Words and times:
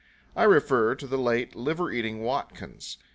I 0.35 0.45
refer 0.45 0.95
to 0.95 1.05
the 1.05 1.19
late 1.19 1.53
Liver 1.55 1.91
Eating 1.91 2.23
Watkins. 2.23 2.97